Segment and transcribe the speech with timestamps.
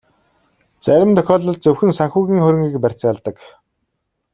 [0.85, 3.37] Зарим тохиолдолд зөвхөн санхүүгийн хөрөнгийг барьцаалдаг.